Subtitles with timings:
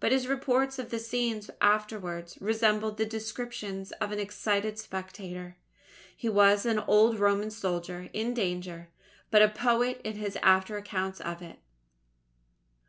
[0.00, 5.58] But his reports of these scenes afterwards, resembled the descriptions of an excited spectator.
[6.16, 8.88] He was an old Roman soldier in danger,
[9.30, 11.60] but a poet in his after accounts of it.